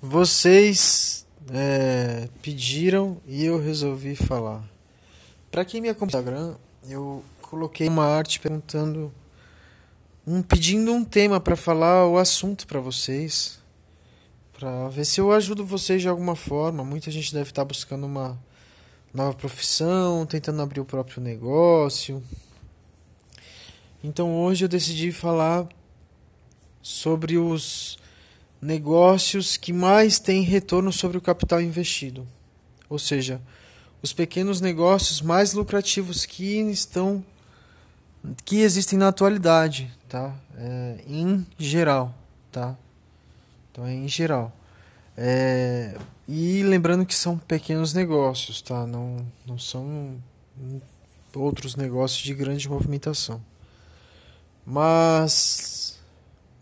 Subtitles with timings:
[0.00, 4.62] Vocês é, pediram e eu resolvi falar.
[5.50, 6.56] Para quem me acompanha no Instagram,
[6.88, 9.12] eu coloquei uma arte perguntando,
[10.24, 13.58] um pedindo um tema para falar o assunto para vocês,
[14.56, 16.84] para ver se eu ajudo vocês de alguma forma.
[16.84, 18.38] Muita gente deve estar buscando uma
[19.12, 22.22] nova profissão, tentando abrir o próprio negócio.
[24.04, 25.66] Então hoje eu decidi falar
[26.80, 27.98] sobre os
[28.60, 32.26] negócios que mais têm retorno sobre o capital investido.
[32.88, 33.40] Ou seja,
[34.02, 37.24] os pequenos negócios mais lucrativos que estão
[38.44, 40.34] que existem na atualidade, tá?
[40.56, 42.14] É, em geral,
[42.50, 42.76] tá?
[43.70, 44.52] Então é em geral.
[45.16, 45.96] É,
[46.26, 48.86] e lembrando que são pequenos negócios, tá?
[48.86, 50.16] Não, não são
[51.34, 53.40] outros negócios de grande movimentação.
[54.64, 55.98] Mas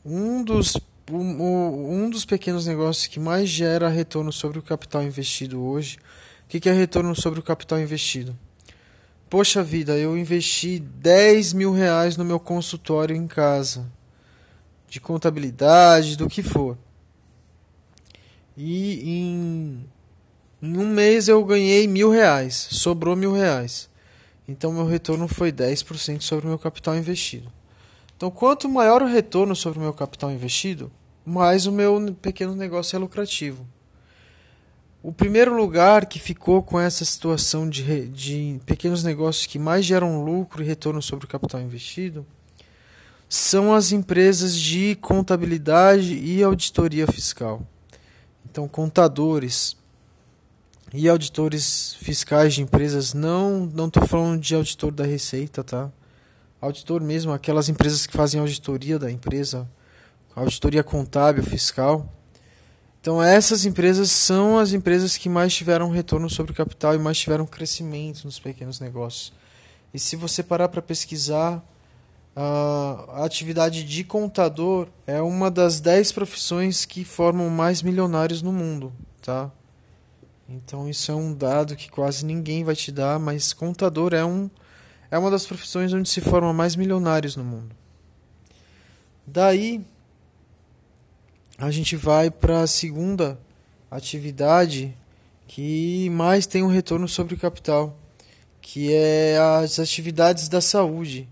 [0.05, 0.77] um dos
[1.15, 5.99] um dos pequenos negócios que mais gera retorno sobre o capital investido hoje.
[6.45, 8.37] O que é retorno sobre o capital investido?
[9.29, 13.85] Poxa vida, eu investi 10 mil reais no meu consultório em casa,
[14.89, 16.79] de contabilidade, do que for.
[18.57, 19.85] E em,
[20.63, 23.91] em um mês eu ganhei mil reais, sobrou mil reais.
[24.47, 27.51] Então meu retorno foi 10% sobre o meu capital investido.
[28.17, 30.91] Então, quanto maior o retorno sobre o meu capital investido,
[31.25, 33.67] mais o meu pequeno negócio é lucrativo.
[35.03, 40.25] O primeiro lugar que ficou com essa situação de, de pequenos negócios que mais geram
[40.25, 42.27] lucro e retorno sobre o capital investido
[43.29, 47.63] são as empresas de contabilidade e auditoria fiscal.
[48.49, 49.77] Então, contadores
[50.95, 55.91] e auditores fiscais de empresas, não não estou falando de auditor da Receita, tá?
[56.61, 59.69] Auditor mesmo, aquelas empresas que fazem auditoria da empresa,
[60.35, 62.13] auditoria contábil, fiscal.
[63.01, 67.19] Então essas empresas são as empresas que mais tiveram retorno sobre o capital e mais
[67.19, 69.33] tiveram crescimento nos pequenos negócios.
[69.95, 71.65] E se você parar para pesquisar,
[72.35, 78.93] a atividade de contador é uma das 10 profissões que formam mais milionários no mundo,
[79.23, 79.51] tá?
[80.49, 84.51] Então isso é um dado que quase ninguém vai te dar, mas contador é um
[85.11, 87.75] é uma das profissões onde se formam mais milionários no mundo.
[89.27, 89.85] Daí
[91.59, 93.39] a gente vai para a segunda
[93.91, 94.95] atividade
[95.47, 97.97] que mais tem um retorno sobre o capital,
[98.61, 101.29] que é as atividades da saúde,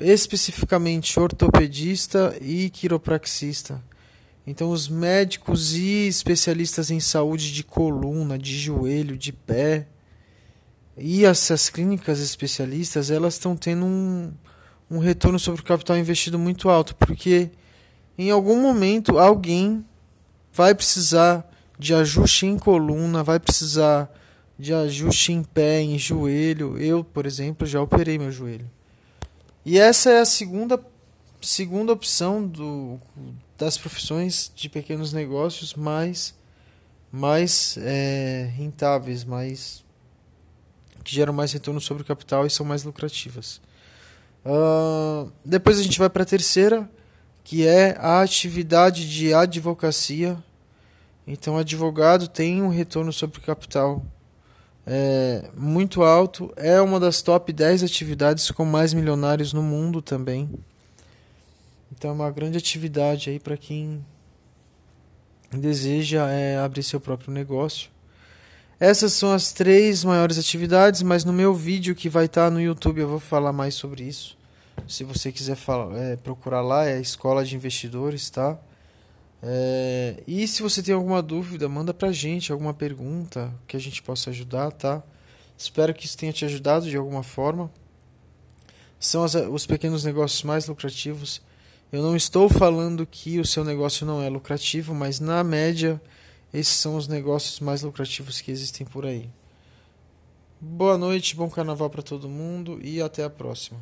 [0.00, 3.82] especificamente ortopedista e quiropraxista.
[4.46, 9.86] Então, os médicos e especialistas em saúde de coluna, de joelho, de pé,
[11.00, 14.32] e essas clínicas especialistas, elas estão tendo um,
[14.90, 17.50] um retorno sobre o capital investido muito alto, porque
[18.16, 19.84] em algum momento alguém
[20.52, 21.48] vai precisar
[21.78, 24.12] de ajuste em coluna, vai precisar
[24.58, 26.76] de ajuste em pé, em joelho.
[26.78, 28.68] Eu, por exemplo, já operei meu joelho.
[29.64, 30.82] E essa é a segunda,
[31.40, 32.98] segunda opção do,
[33.56, 36.34] das profissões de pequenos negócios mais,
[37.12, 39.84] mais é, rentáveis, mais
[41.08, 43.62] que geram mais retorno sobre o capital e são mais lucrativas.
[44.44, 46.88] Uh, depois a gente vai para a terceira,
[47.42, 50.36] que é a atividade de advocacia.
[51.26, 54.04] Então, advogado tem um retorno sobre o capital
[54.86, 60.50] é, muito alto, é uma das top 10 atividades com mais milionários no mundo também.
[61.90, 64.04] Então, é uma grande atividade aí para quem
[65.50, 67.88] deseja é, abrir seu próprio negócio.
[68.80, 73.00] Essas são as três maiores atividades, mas no meu vídeo que vai estar no YouTube
[73.00, 74.38] eu vou falar mais sobre isso.
[74.86, 78.56] Se você quiser falar, é, procurar lá, é a Escola de Investidores, tá?
[79.42, 84.00] É, e se você tem alguma dúvida, manda pra gente alguma pergunta que a gente
[84.00, 85.02] possa ajudar, tá?
[85.56, 87.68] Espero que isso tenha te ajudado de alguma forma.
[89.00, 91.42] São as, os pequenos negócios mais lucrativos.
[91.90, 96.00] Eu não estou falando que o seu negócio não é lucrativo, mas na média
[96.52, 99.28] esses são os negócios mais lucrativos que existem por aí.
[100.60, 103.78] Boa noite, bom carnaval para todo mundo e até a próxima.